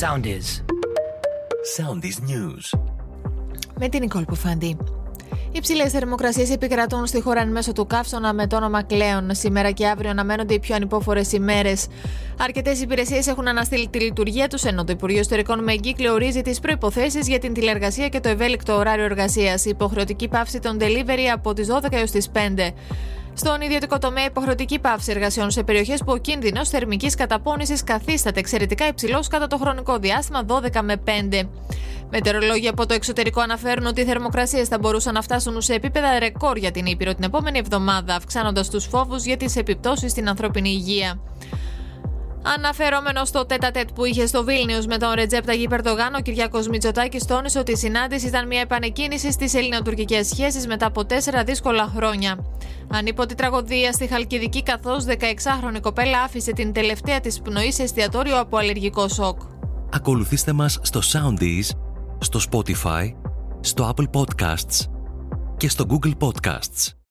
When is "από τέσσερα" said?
50.86-51.44